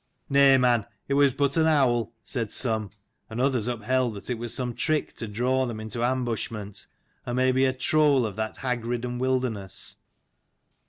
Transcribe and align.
"Nay, 0.29 0.57
man, 0.57 0.87
it 1.07 1.13
was 1.13 1.35
but 1.35 1.55
an 1.57 1.67
owl," 1.67 2.11
said 2.23 2.51
some: 2.51 2.89
and 3.29 3.39
others 3.39 3.67
upheld 3.67 4.15
that 4.15 4.31
it 4.31 4.39
was 4.39 4.51
some 4.51 4.73
trick 4.73 5.15
to 5.17 5.27
draw 5.27 5.67
them 5.67 5.79
into 5.79 6.03
ambushment: 6.03 6.87
or 7.27 7.35
maybe 7.35 7.65
a 7.65 7.73
troll 7.73 8.25
of 8.25 8.35
that 8.35 8.57
hag 8.57 8.83
ridden 8.83 9.19
wilderness. 9.19 9.97